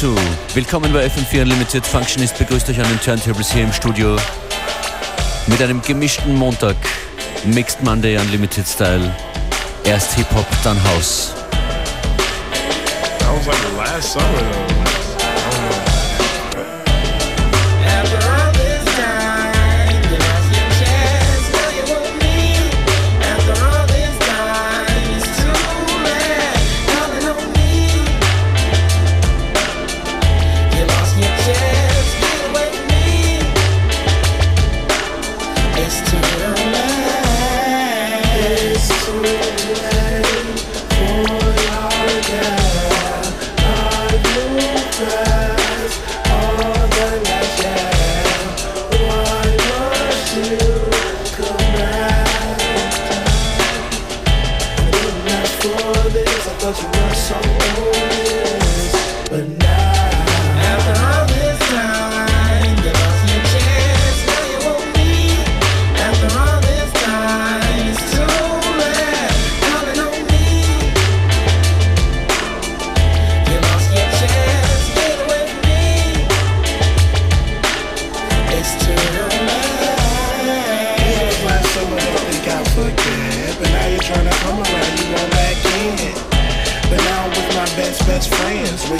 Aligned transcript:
dazu. 0.00 0.14
Willkommen 0.54 0.92
bei 0.92 1.06
FM4 1.06 1.42
Unlimited. 1.42 1.86
Functionist 1.86 2.38
begrüßt 2.38 2.68
euch 2.70 2.80
an 2.80 2.88
den 2.88 3.00
Turntables 3.00 3.52
hier 3.52 3.64
im 3.64 3.72
Studio 3.72 4.16
mit 5.46 5.60
einem 5.62 5.82
gemischten 5.82 6.34
Montag. 6.34 6.76
Mixed 7.44 7.82
Monday 7.82 8.16
Unlimited 8.16 8.66
Style. 8.66 9.14
Erst 9.84 10.14
Hip-Hop, 10.14 10.46
dann 10.64 10.82
House. 10.84 11.34
That 13.18 13.36
was 13.36 13.46
like 13.46 13.56
the 13.56 13.76
last 13.76 14.12
summer 14.12 14.24
though. 14.26 14.79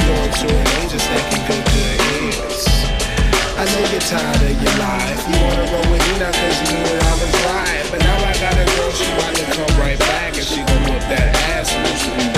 going 0.06 0.32
to 0.32 0.46
an 0.48 0.66
angels 0.80 1.06
that 1.08 1.22
can 1.30 1.40
good. 1.48 1.64
to. 1.64 1.90
I 3.60 3.64
know 3.64 3.82
you're 3.92 4.00
tired 4.00 4.40
of 4.40 4.56
your 4.56 4.76
life. 4.80 5.20
You 5.28 5.36
wanna 5.44 5.66
go 5.68 5.80
with 5.90 6.00
me 6.08 6.18
now 6.18 6.32
cause 6.32 6.56
you 6.64 6.78
knew 6.78 6.84
that 6.84 7.02
I 7.04 7.14
was 7.20 7.32
right. 7.44 7.84
But 7.90 8.00
now 8.00 8.16
I 8.24 8.32
got 8.40 8.54
a 8.56 8.64
girl, 8.64 8.90
she 8.92 9.08
wanna 9.20 9.44
come 9.52 9.80
right 9.80 9.98
back 9.98 10.34
and 10.34 10.44
she 10.44 10.64
gon' 10.64 10.82
whip 10.88 11.04
that 11.12 11.36
ass 11.52 11.68
and 11.74 11.98
she 11.98 12.29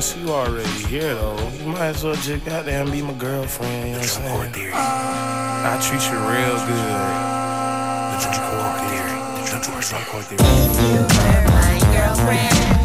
since 0.00 0.16
you 0.16 0.32
already 0.32 0.68
here 0.88 1.14
though, 1.14 1.48
you 1.50 1.66
might 1.66 1.94
as 1.94 2.02
well 2.02 2.14
just 2.16 2.44
goddamn 2.44 2.90
be 2.90 3.00
my 3.00 3.12
girlfriend. 3.12 3.88
You 3.88 3.92
know 3.94 4.00
what 4.00 4.18
I'm 4.18 4.52
saying? 4.52 4.72
I 4.74 5.78
treat 5.82 6.02
you 6.10 6.18
real 6.18 6.58
good. 6.66 7.34
The 8.10 8.28
Court 8.50 8.74
theory. 8.90 9.14
The 9.50 10.02
Court 10.10 10.24
theory. 10.24 10.42
You 10.90 11.06
my 11.48 11.78
girlfriend. 11.94 12.83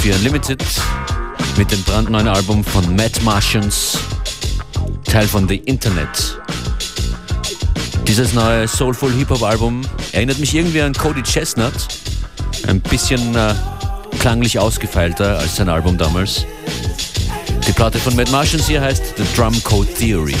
4 0.00 0.14
Unlimited 0.14 0.64
mit 1.58 1.70
dem 1.70 1.82
brandneuen 1.82 2.26
Album 2.26 2.64
von 2.64 2.96
Matt 2.96 3.22
Martians, 3.22 3.98
Teil 5.04 5.28
von 5.28 5.46
The 5.46 5.56
Internet. 5.56 6.40
Dieses 8.06 8.32
neue 8.32 8.66
Soulful 8.66 9.12
Hip-Hop-Album 9.12 9.82
erinnert 10.12 10.38
mich 10.38 10.54
irgendwie 10.54 10.80
an 10.80 10.94
Cody 10.94 11.22
Chestnut, 11.22 11.74
ein 12.66 12.80
bisschen 12.80 13.34
äh, 13.34 13.54
klanglich 14.18 14.58
ausgefeilter 14.58 15.38
als 15.38 15.56
sein 15.56 15.68
Album 15.68 15.98
damals. 15.98 16.46
Die 17.68 17.72
Platte 17.72 17.98
von 17.98 18.16
Matt 18.16 18.30
Martians 18.30 18.66
hier 18.66 18.80
heißt 18.80 19.02
The 19.18 19.24
Drum 19.36 19.62
Code 19.62 19.92
Theory. 19.92 20.36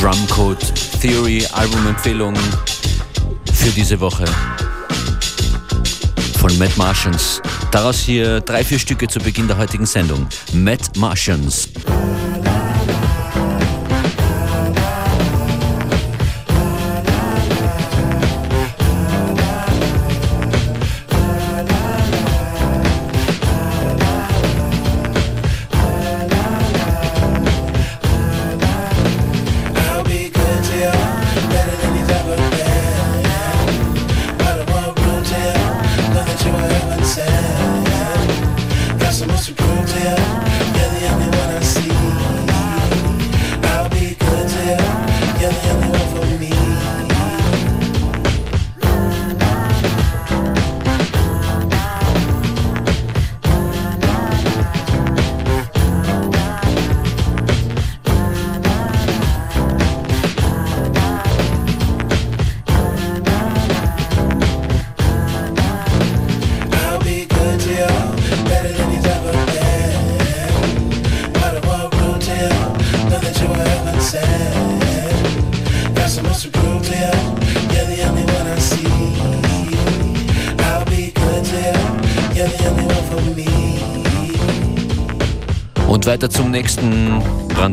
Drumcode 0.00 0.58
Theory 1.00 1.46
Albumempfehlungen 1.52 2.40
für 3.52 3.70
diese 3.70 3.98
Woche 3.98 4.24
von 6.38 6.56
Matt 6.58 6.76
Martians. 6.76 7.40
Daraus 7.70 8.00
hier 8.00 8.40
drei, 8.40 8.64
vier 8.64 8.78
Stücke 8.78 9.08
zu 9.08 9.18
Beginn 9.18 9.48
der 9.48 9.58
heutigen 9.58 9.86
Sendung. 9.86 10.26
Matt 10.52 10.96
Martians. 10.96 11.68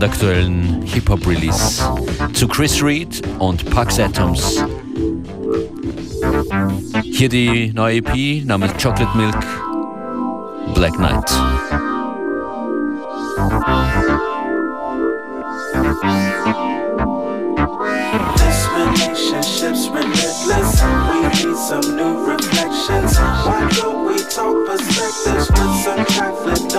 brandaktuellen 0.04 0.82
Hip-Hop-Release 0.84 1.82
zu 2.34 2.46
Chris 2.50 2.84
Reed 2.84 3.22
und 3.40 3.70
Pax 3.70 3.98
Atoms. 4.02 4.62
Hier 7.04 7.30
die 7.30 7.72
neue 7.74 8.00
EP 8.00 8.44
namens 8.44 8.74
Chocolate 8.74 9.18
Milk 9.18 9.38
Black 10.74 10.94
Knight. 10.96 11.32
Relationship's 18.76 19.88
relentless. 19.88 20.82
We 20.84 21.48
need 21.48 21.56
some 21.56 21.96
new 21.96 22.26
reflections. 22.26 23.18
Why 23.18 23.70
don't 23.78 24.06
we 24.06 24.18
talk 24.18 24.66
perspectives 24.66 25.50
with 25.50 25.76
some 25.84 26.06
conflict? 26.06 26.73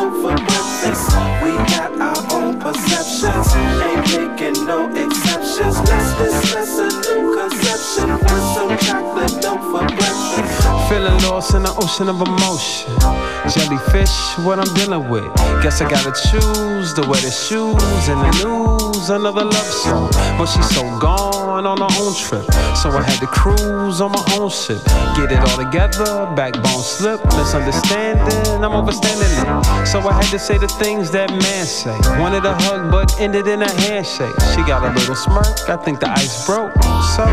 Making 4.35 4.67
no 4.67 4.89
exceptions. 4.91 5.79
Let's 5.89 6.19
discuss 6.19 6.79
a 6.79 6.89
new 6.89 7.37
conception 7.37 8.11
with 8.11 8.47
some 8.55 8.79
chocolate 8.79 9.43
dough 9.43 9.59
for 9.71 9.87
breakfast. 9.87 10.89
Feeling 10.89 11.19
lost 11.23 11.55
in 11.55 11.63
the 11.63 11.75
ocean 11.77 12.09
of 12.09 12.21
emotion. 12.21 13.24
Jellyfish, 13.53 14.39
what 14.39 14.59
I'm 14.59 14.73
dealing 14.75 15.09
with. 15.09 15.35
Guess 15.63 15.81
I 15.83 15.91
gotta 15.91 16.13
choose 16.31 16.95
the 16.95 17.07
wettest 17.09 17.49
shoes 17.49 18.09
and 18.09 18.21
the 18.21 18.31
news. 18.45 19.11
Another 19.11 19.45
love 19.45 19.55
song, 19.85 20.11
but 20.39 20.47
she's 20.47 20.69
so 20.71 20.83
gone 20.99 21.67
on 21.67 21.79
her 21.79 22.01
own 22.01 22.15
trip. 22.15 22.45
So 22.75 22.89
I 22.91 23.03
had 23.03 23.21
to 23.21 23.27
cruise 23.27 24.01
on 24.01 24.13
my 24.13 24.25
own 24.39 24.49
ship. 24.49 24.83
Get 25.15 25.31
it 25.31 25.39
all 25.39 25.59
together, 25.63 26.33
backbone 26.35 26.83
slip, 26.83 27.23
misunderstanding. 27.37 28.65
I'm 28.65 28.73
overstanding 28.73 29.29
it. 29.29 29.87
So 29.87 30.01
I 30.01 30.15
had 30.15 30.31
to 30.31 30.39
say 30.39 30.57
the 30.57 30.69
things 30.69 31.11
that 31.11 31.31
man 31.31 31.67
say. 31.67 31.97
Wanted 32.19 32.47
a 32.47 32.55
hug, 32.55 32.91
but 32.91 33.21
ended 33.21 33.47
in 33.47 33.63
a 33.63 33.71
handshake. 33.83 34.35
She 34.55 34.63
got 34.65 34.83
a 34.83 34.99
little 34.99 35.15
smirk, 35.15 35.69
I 35.69 35.77
think 35.77 36.01
the 36.01 36.11
ice 36.11 36.47
broke. 36.47 36.73
So 37.15 37.27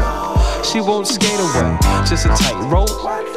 she 0.63 0.81
won't 0.81 1.07
skate 1.07 1.39
away, 1.39 1.77
just 2.05 2.25
a 2.25 2.29
tight 2.29 2.59
rope. 2.69 2.91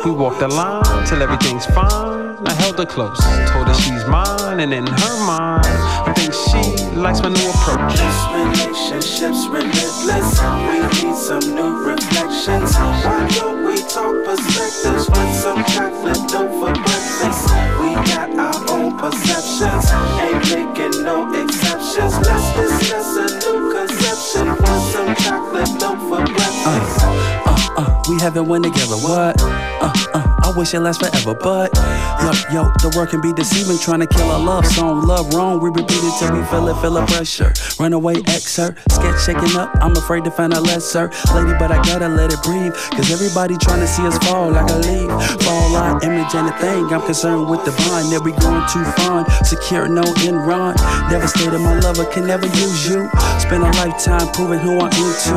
We 0.05 0.11
walk 0.11 0.41
the 0.41 0.49
line 0.49 1.07
till 1.07 1.23
everything's 1.23 1.67
fine. 1.67 2.24
I 2.47 2.53
held 2.55 2.79
her 2.79 2.87
close, 2.87 3.19
told 3.51 3.69
her 3.69 3.75
she's 3.75 4.05
mine, 4.07 4.61
and 4.61 4.73
in 4.73 4.87
her 4.87 5.17
mind, 5.27 5.65
I 5.67 6.13
think 6.17 6.33
she 6.35 6.61
likes 6.95 7.21
my 7.23 7.29
new 7.29 7.49
approach. 7.51 7.97
This 7.97 8.19
relationship's 8.37 9.49
relentless. 9.49 10.41
We 10.69 11.09
need 11.09 11.17
some 11.17 11.55
new 11.55 11.73
reflections. 11.85 12.77
Why 12.77 13.29
don't 13.37 13.65
we 13.65 13.77
talk 13.83 14.15
perspectives 14.25 15.09
with 15.09 15.35
some 15.35 15.65
chocolate 15.73 16.31
for 16.31 16.73
breakfast? 16.73 17.49
We 17.81 17.95
got 18.13 18.31
our 18.37 18.59
own 18.71 18.99
perceptions, 18.99 19.89
ain't 20.21 20.45
making 20.53 21.03
no 21.03 21.33
exceptions. 21.33 22.13
Let's 22.21 22.49
discuss 22.61 23.17
a 23.17 23.27
new 23.41 23.73
conception 23.73 24.49
with 24.51 24.83
some 24.93 25.15
chocolate 25.17 25.73
for 26.09 26.25
breakfast. 26.25 27.01
uh, 27.47 27.69
uh, 27.79 27.94
we 28.09 28.21
haven't 28.21 28.49
went 28.49 28.65
together, 28.65 28.97
what? 28.97 29.41
Uh, 29.41 29.93
uh, 30.15 30.41
I 30.45 30.53
wish 30.57 30.75
it 30.75 30.81
lasts 30.81 31.01
forever, 31.01 31.35
but 31.35 31.73
yo, 32.21 32.33
yo, 32.53 32.63
the 32.85 32.93
world 32.95 33.09
can 33.09 33.21
be 33.21 33.33
deceiving, 33.33 33.79
trying 33.79 34.01
to 34.01 34.07
kill 34.07 34.29
a 34.29 34.39
love 34.39 34.67
song. 34.67 35.07
Love 35.07 35.33
wrong, 35.33 35.61
we 35.61 35.71
repeat 35.71 36.05
it 36.05 36.15
till 36.19 36.37
we 36.37 36.45
feel 36.53 36.69
it, 36.69 36.77
feel 36.81 36.93
the 36.93 37.07
pressure. 37.07 37.53
Runaway 37.81 38.21
ex 38.29 38.57
her, 38.57 38.77
sketch 38.93 39.21
shaking 39.25 39.57
up, 39.57 39.73
I'm 39.81 39.97
afraid 39.97 40.25
to 40.25 40.31
find 40.31 40.53
a 40.53 40.61
lesser 40.61 41.09
lady, 41.35 41.57
but 41.59 41.73
I 41.73 41.81
gotta 41.83 42.09
let 42.09 42.33
it 42.33 42.43
breathe. 42.43 42.75
Cause 42.93 43.09
everybody 43.11 43.57
trying 43.57 43.81
to 43.81 43.89
see 43.89 44.05
us 44.05 44.19
fall 44.29 44.51
like 44.53 44.69
a 44.69 44.79
leaf. 44.85 45.09
Fall 45.41 45.77
our 45.77 45.97
image 46.05 46.35
and 46.35 46.49
the 46.49 46.53
thing, 46.61 46.85
I'm 46.93 47.03
concerned 47.03 47.49
with 47.49 47.65
the 47.65 47.73
bond 47.89 48.13
that 48.13 48.21
we 48.21 48.33
going 48.37 48.65
too 48.69 48.85
fond. 49.01 49.25
Secure, 49.49 49.89
no 49.89 50.05
in 50.29 50.37
run. 50.37 50.77
Devastated, 51.09 51.59
my 51.59 51.81
lover 51.81 52.05
can 52.13 52.27
never 52.27 52.47
use 52.47 52.89
you. 52.89 53.09
Spend 53.41 53.65
a 53.65 53.73
lifetime 53.81 54.29
proving 54.37 54.61
who 54.61 54.77
I'm 54.77 54.93
into. 54.93 55.37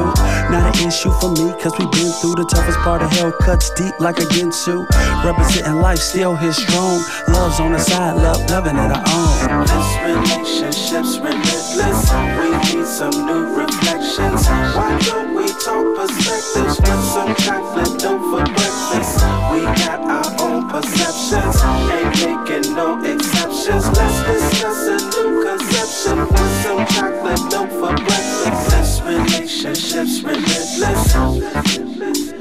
Not 0.52 0.76
an 0.76 0.88
issue 0.88 1.12
for 1.24 1.32
me, 1.32 1.56
cause 1.64 1.72
we 1.80 1.88
been 1.96 2.12
through 2.20 2.36
the 2.36 2.48
toughest 2.58 2.80
part 2.80 3.04
of 3.04 3.12
hell, 3.12 3.32
cuts 3.32 3.70
deep 3.72 3.94
like 4.00 4.18
a 4.18 4.26
Ginsu. 4.34 4.88
Representing 5.24 5.80
life, 5.80 6.00
still 6.00 6.36
here 6.36 6.52
strong. 6.52 7.04
Love's 7.28 7.60
on 7.60 7.74
the 7.74 7.80
side, 7.80 8.16
love, 8.16 8.50
loving 8.50 8.78
it 8.78 8.92
our 8.92 9.04
own. 9.14 9.28
This 9.70 9.90
relationship's 10.10 11.20
relentless. 11.20 12.10
We 12.40 12.50
need 12.66 12.88
some 12.88 13.14
new 13.28 13.54
reflections. 13.54 14.48
Why 14.76 14.98
don't 15.06 15.36
we 15.36 15.46
talk 15.66 15.86
perspectives 15.98 16.80
with 16.82 17.04
some 17.14 17.36
chocolate 17.46 17.94
dough 18.02 18.22
for 18.32 18.44
breakfast? 18.58 19.22
We 19.54 19.62
got 19.86 20.00
our 20.18 20.30
own 20.42 20.68
perceptions, 20.70 21.58
ain't 21.94 22.10
making 22.18 22.74
no 22.74 22.98
exceptions. 23.06 23.86
Let's 23.94 24.18
discuss 24.26 24.82
a 24.88 24.98
new 25.14 25.30
conception 25.46 26.18
with 26.34 26.54
some 26.64 26.82
chocolate 26.96 27.44
dough 27.52 27.70
for 27.80 27.94
breakfast. 27.94 28.66
This 28.72 28.92
relationship's 29.06 30.16
relentless. 30.24 32.37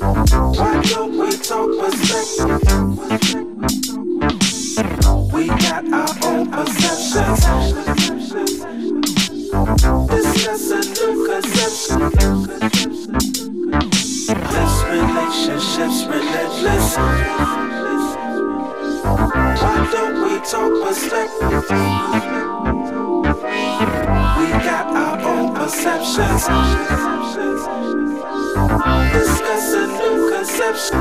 Why 0.00 0.80
don't 0.84 1.18
we 1.18 1.30
talk 1.32 1.70
perspectives? 1.80 2.78
We 5.32 5.46
got 5.48 5.92
our 5.92 6.14
own 6.24 6.50
perceptions. 6.52 7.44
A 9.50 10.80
new 10.94 11.26
conception. 11.26 12.00
This 14.52 14.74
relationship's 14.86 16.00
relentless. 16.06 16.88
Why 19.62 19.76
don't 19.90 20.16
we 20.22 20.34
talk 20.46 20.72
perspective? 20.86 21.64
We 24.38 24.46
got 24.62 24.86
our 24.94 25.18
own 25.26 25.46
perceptions. 25.56 26.44
Discuss 29.58 29.74
a 29.74 29.86
new 29.88 30.30
conception. 30.30 30.98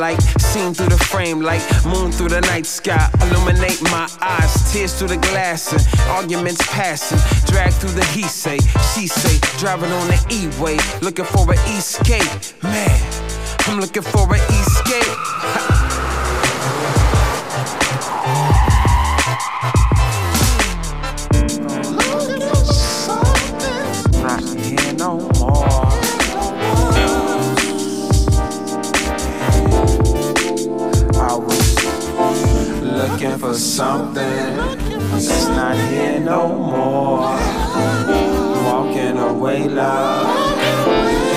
Like 0.00 0.18
seen 0.40 0.72
through 0.72 0.88
the 0.88 0.96
frame 0.96 1.42
like 1.42 1.62
moon 1.84 2.10
through 2.10 2.30
the 2.30 2.40
night 2.52 2.64
sky 2.64 3.10
illuminate 3.20 3.82
my 3.82 4.08
eyes 4.22 4.72
tears 4.72 4.98
through 4.98 5.08
the 5.08 5.18
glass 5.28 5.72
and 5.74 6.08
arguments 6.08 6.66
passing 6.68 7.18
drag 7.52 7.70
through 7.74 7.90
the 7.90 8.04
he 8.06 8.22
say 8.22 8.56
she 8.94 9.06
say 9.06 9.36
driving 9.58 9.92
on 9.92 10.08
the 10.08 10.18
e-way 10.32 10.78
looking 11.02 11.26
for 11.26 11.44
an 11.52 11.58
escape 11.76 12.24
man 12.62 12.98
i'm 13.66 13.78
looking 13.78 14.02
for 14.02 14.24
an 14.34 14.40
escape 14.40 14.69
for 33.40 33.54
something 33.54 34.56
that's 35.10 35.46
not 35.46 35.74
here 35.74 36.20
no 36.20 36.46
more. 36.48 37.20
Walking 38.66 39.16
away 39.16 39.66
loud, 39.66 40.58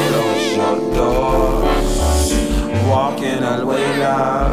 close 0.09 0.55
your 0.57 0.77
doors. 0.95 2.33
Walking 2.89 3.41
away 3.41 3.99
loud. 3.99 4.51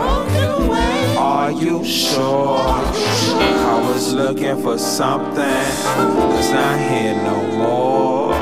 Are 1.19 1.51
you 1.51 1.85
sure? 1.85 2.61
I 2.61 3.85
was 3.93 4.13
looking 4.15 4.63
for 4.63 4.79
something 4.79 5.35
that's 5.35 6.51
not 6.51 6.79
here 6.79 7.17
no 7.17 7.39
more. 7.59 8.33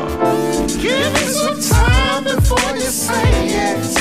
Give 0.82 1.12
me 1.14 1.26
some 1.28 1.58
time 1.62 2.24
before 2.24 2.74
you 2.76 2.82
say 2.82 3.46
yes. 3.46 3.97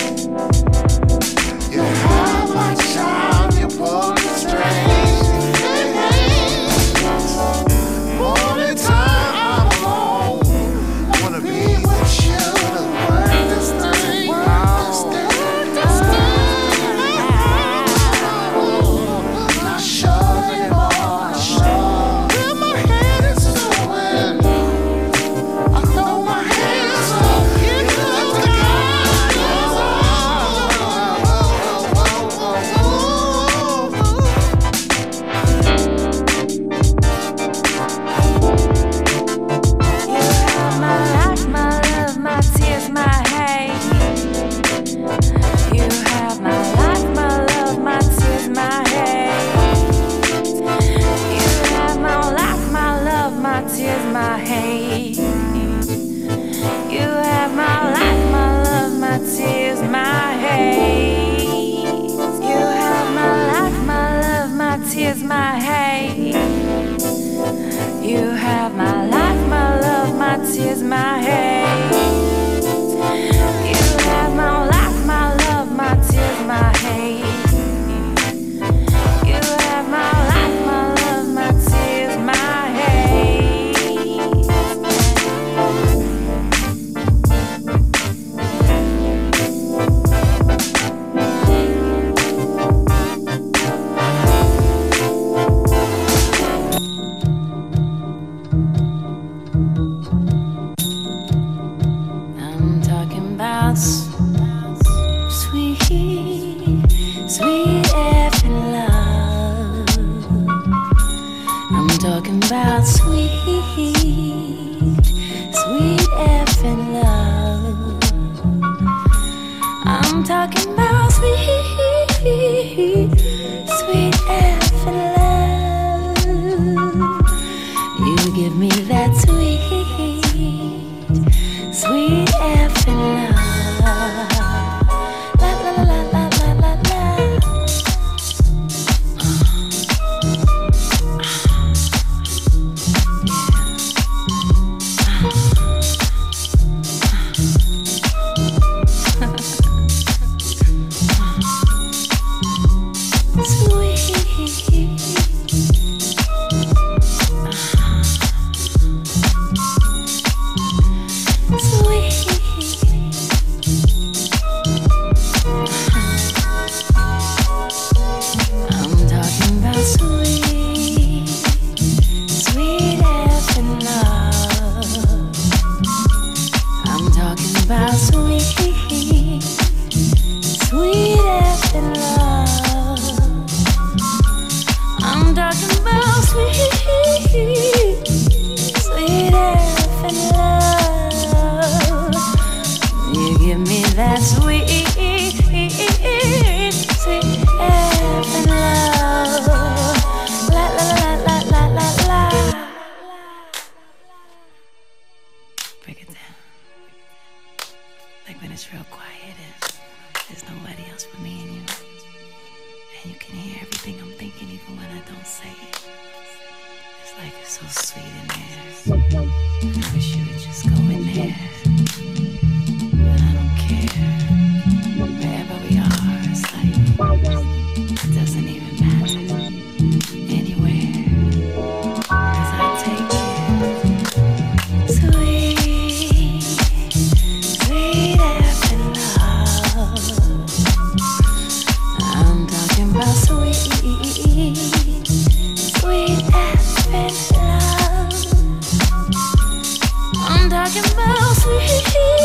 talking 250.68 250.92
about 250.92 251.36
sweet. 251.38 252.17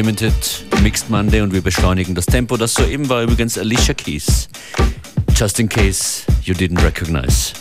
Unlimited 0.00 0.64
Mixed 0.82 1.10
Monday 1.10 1.42
und 1.42 1.52
wir 1.52 1.60
beschleunigen 1.60 2.14
das 2.14 2.24
Tempo. 2.24 2.56
Das 2.56 2.72
soeben 2.72 3.10
war 3.10 3.22
übrigens 3.22 3.58
Alicia 3.58 3.92
Keys. 3.92 4.48
Just 5.34 5.60
in 5.60 5.68
case 5.68 6.22
you 6.42 6.54
didn't 6.54 6.82
recognize. 6.82 7.59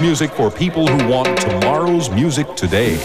Music 0.00 0.30
for 0.32 0.50
people 0.50 0.86
who 0.86 1.08
want 1.08 1.38
tomorrow's 1.40 2.10
music 2.10 2.54
today. 2.56 2.98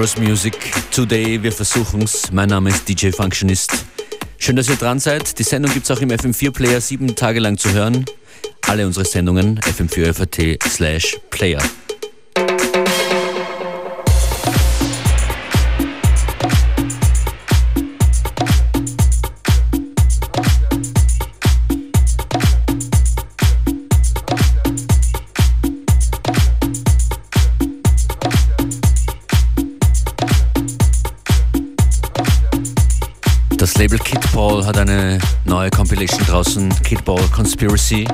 Tomorrow's 0.00 0.16
Music 0.16 0.72
Today. 0.92 1.42
Wir 1.42 1.52
versuchen's. 1.52 2.32
Mein 2.32 2.48
Name 2.48 2.70
ist 2.70 2.88
DJ 2.88 3.10
Functionist. 3.10 3.84
Schön, 4.38 4.56
dass 4.56 4.70
ihr 4.70 4.76
dran 4.76 4.98
seid. 4.98 5.38
Die 5.38 5.42
Sendung 5.42 5.74
gibt's 5.74 5.90
auch 5.90 6.00
im 6.00 6.08
FM4-Player 6.08 6.80
sieben 6.80 7.14
Tage 7.14 7.38
lang 7.38 7.58
zu 7.58 7.70
hören. 7.70 8.06
Alle 8.66 8.86
unsere 8.86 9.04
Sendungen 9.04 9.60
fm4.at 9.60 10.62
slash 10.72 11.18
player. 11.28 11.60
Ball 34.40 34.64
hat 34.64 34.78
eine 34.78 35.18
neue 35.44 35.68
Compilation 35.68 36.24
draußen, 36.24 36.70
Kid 36.82 37.04
Ball 37.04 37.20
Conspiracy. 37.30 38.08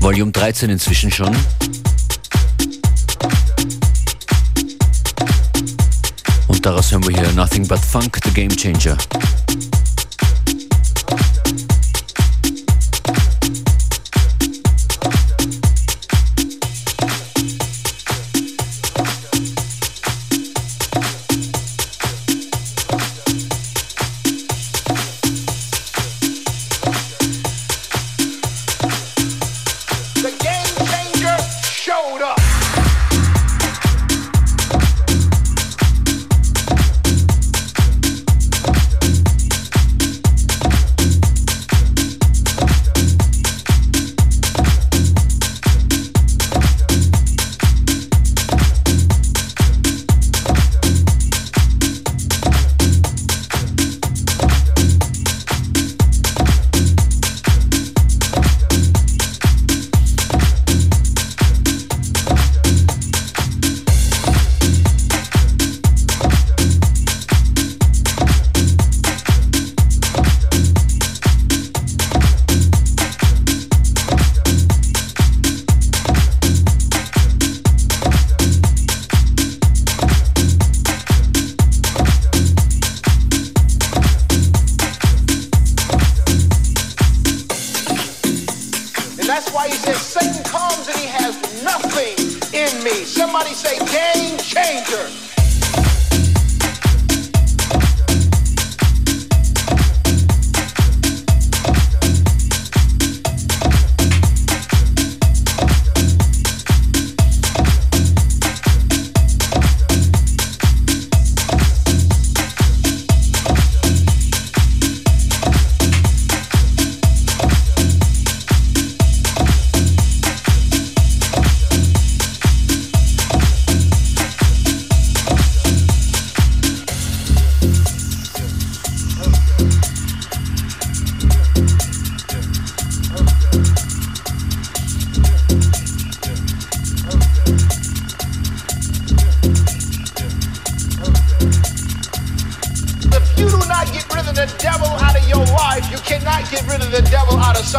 Volume 0.00 0.32
13 0.32 0.70
inzwischen 0.70 1.12
schon. 1.12 1.36
Und 6.48 6.66
daraus 6.66 6.90
hören 6.90 7.06
wir 7.06 7.16
hier 7.16 7.30
Nothing 7.34 7.68
But 7.68 7.78
Funk, 7.78 8.18
The 8.24 8.30
Game 8.32 8.50
Changer. 8.50 8.96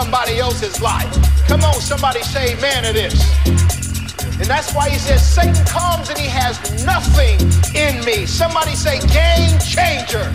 Somebody 0.01 0.39
else's 0.39 0.81
life. 0.81 1.13
Come 1.45 1.61
on, 1.61 1.77
somebody 1.77 2.23
say 2.23 2.57
amen 2.57 2.89
to 2.89 2.91
this. 2.91 3.13
And 4.41 4.49
that's 4.49 4.73
why 4.73 4.89
he 4.89 4.97
says 4.97 5.21
Satan 5.21 5.63
comes 5.69 6.09
and 6.09 6.17
he 6.17 6.25
has 6.25 6.57
nothing 6.83 7.37
in 7.77 8.01
me. 8.01 8.25
Somebody 8.25 8.73
say 8.73 8.97
game 9.13 9.53
changer. 9.61 10.25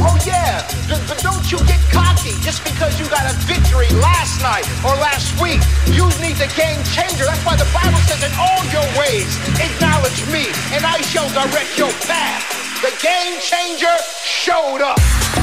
Oh 0.00 0.16
yeah, 0.24 0.64
but 0.88 1.20
don't 1.20 1.44
you 1.52 1.60
get 1.68 1.76
cocky 1.92 2.32
just 2.40 2.64
because 2.64 2.96
you 2.96 3.04
got 3.12 3.28
a 3.28 3.36
victory 3.44 3.92
last 4.00 4.40
night 4.40 4.64
or 4.80 4.96
last 4.96 5.28
week. 5.36 5.60
You 5.92 6.08
need 6.24 6.40
the 6.40 6.48
game 6.56 6.80
changer. 6.96 7.28
That's 7.28 7.44
why 7.44 7.60
the 7.60 7.68
Bible 7.68 8.00
says 8.08 8.24
in 8.24 8.32
all 8.40 8.64
your 8.72 8.88
ways 8.96 9.28
acknowledge 9.60 10.24
me 10.32 10.48
and 10.72 10.88
I 10.88 11.04
shall 11.12 11.28
direct 11.36 11.76
your 11.76 11.92
path. 12.08 12.48
The 12.80 12.96
game 13.04 13.36
changer 13.44 13.92
showed 14.24 14.80
up. 14.80 15.33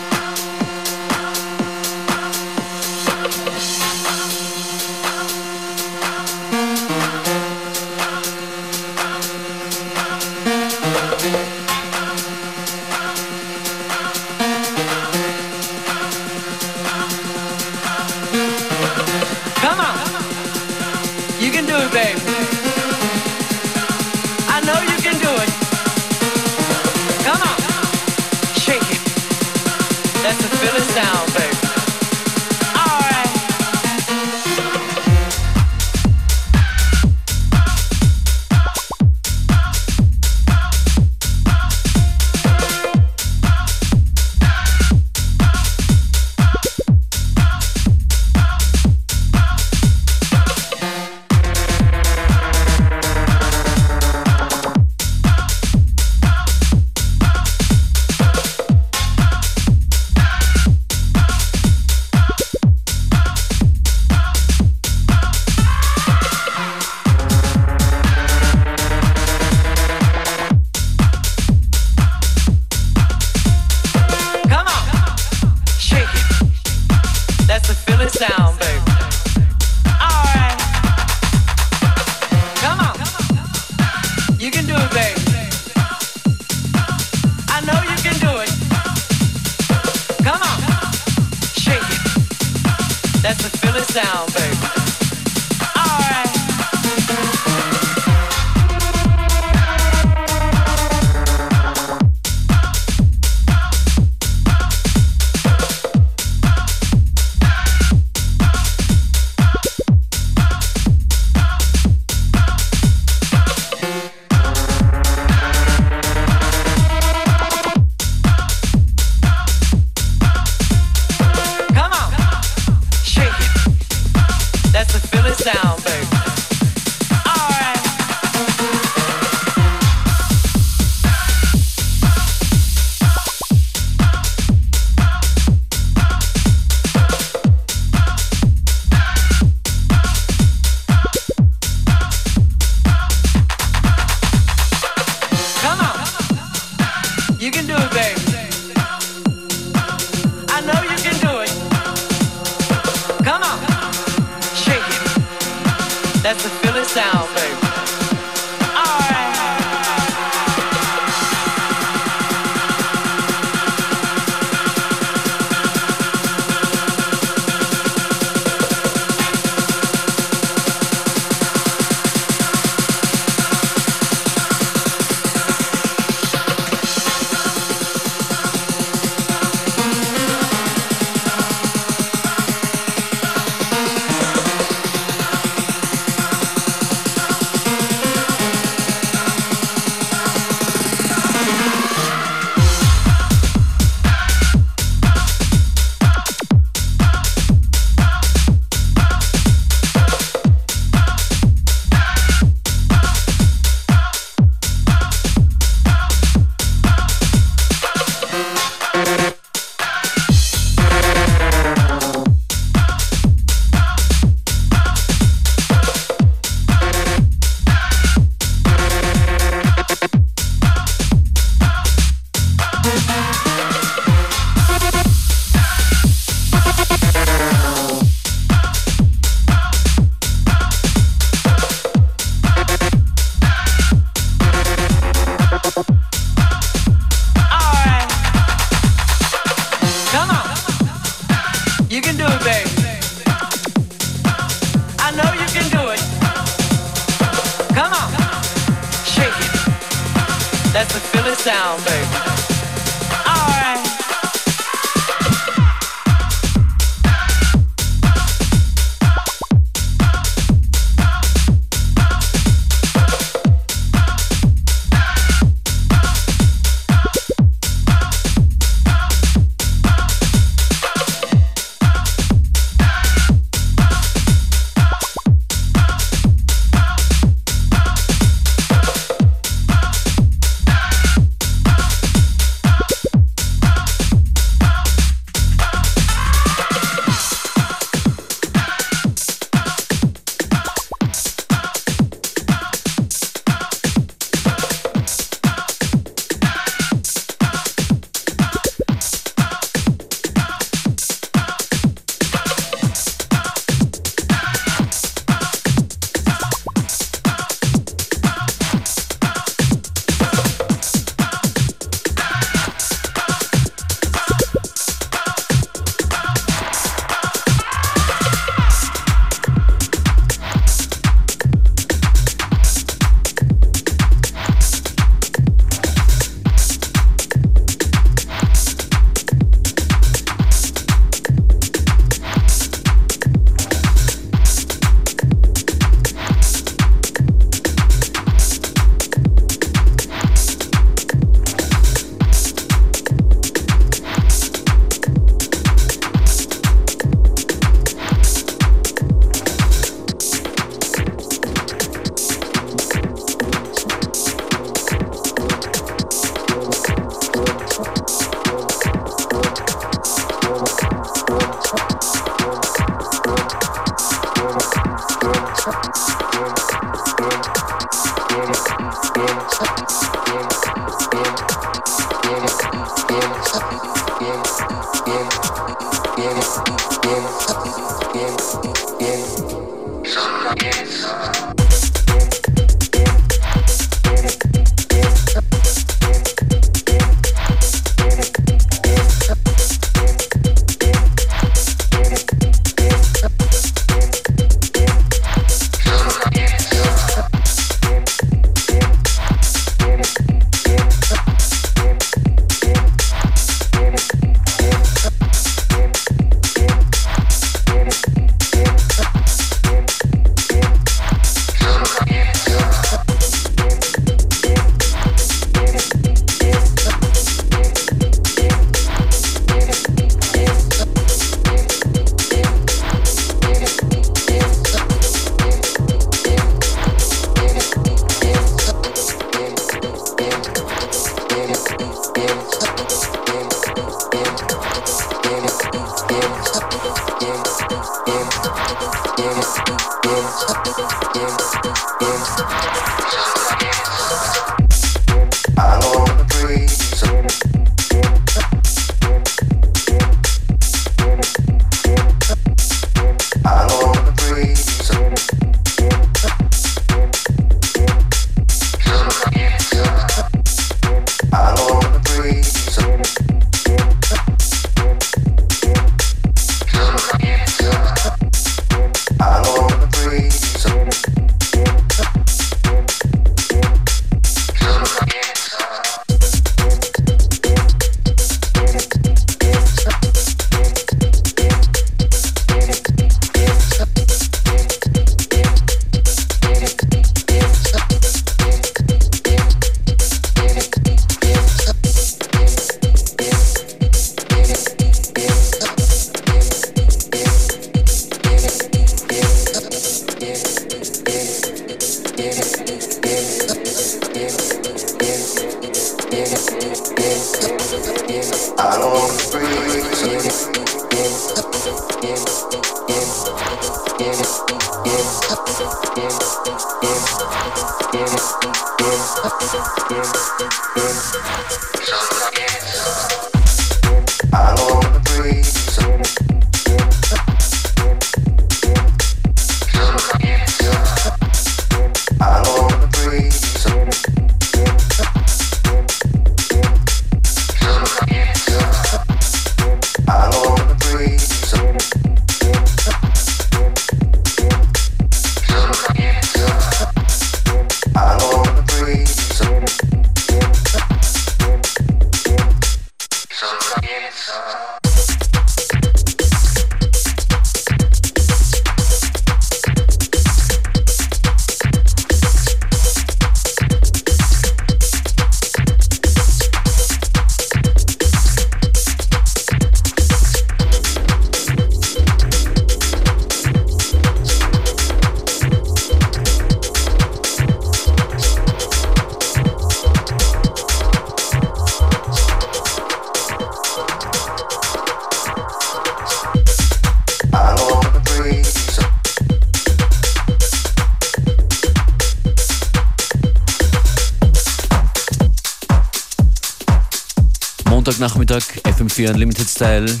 FM4 598.96 599.10
Unlimited 599.10 599.48
Style. 599.48 600.00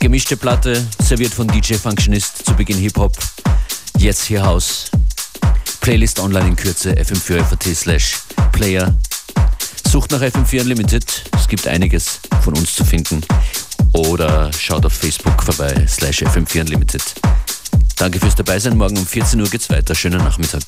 Gemischte 0.00 0.36
Platte, 0.36 0.84
serviert 1.00 1.32
von 1.32 1.46
DJ 1.46 1.74
Functionist 1.74 2.44
zu 2.44 2.52
Beginn 2.54 2.78
Hip-Hop. 2.78 3.16
Jetzt 3.98 4.24
hier 4.24 4.44
Haus. 4.44 4.90
Playlist 5.80 6.18
online 6.18 6.48
in 6.48 6.56
Kürze, 6.56 6.92
fm4.at 6.94 7.62
slash 7.76 8.16
player. 8.50 8.96
Sucht 9.88 10.10
nach 10.10 10.20
FM4 10.20 10.62
Unlimited, 10.62 11.30
es 11.36 11.46
gibt 11.46 11.68
einiges 11.68 12.18
von 12.42 12.56
uns 12.56 12.74
zu 12.74 12.84
finden. 12.84 13.20
Oder 13.92 14.50
schaut 14.52 14.84
auf 14.84 14.92
Facebook 14.92 15.40
vorbei, 15.40 15.86
slash 15.86 16.22
FM4 16.24 16.62
Unlimited. 16.62 17.02
Danke 17.94 18.18
fürs 18.18 18.34
Dabeisein, 18.34 18.76
morgen 18.76 18.98
um 18.98 19.06
14 19.06 19.40
Uhr 19.40 19.48
geht's 19.48 19.70
weiter. 19.70 19.94
Schönen 19.94 20.18
Nachmittag. 20.18 20.62